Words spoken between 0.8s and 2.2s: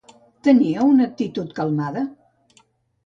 una actitud calmada?